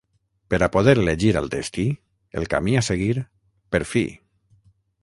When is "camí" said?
2.55-2.77